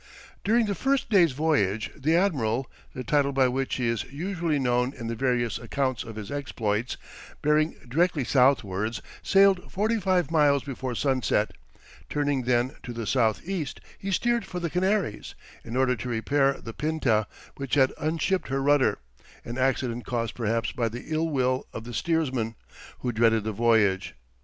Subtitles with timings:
[0.43, 2.65] During the first day's voyage, the admiral
[2.95, 6.97] the title by which he is usually known in the various accounts of his exploits
[7.43, 11.51] bearing directly southwards, sailed forty five miles before sunset;
[12.09, 16.53] turning then to the south east, he steered for the Canaries, in order to repair
[16.53, 17.27] the Pinta,
[17.57, 18.97] which had unshipped her rudder,
[19.45, 22.55] an accident caused perhaps by the ill will of the steersman,
[23.01, 24.15] who dreaded the voyage.